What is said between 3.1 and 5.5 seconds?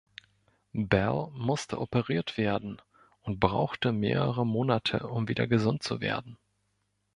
und brauchte mehrere Monate, um wieder